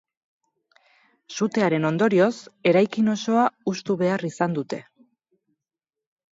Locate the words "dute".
4.59-4.83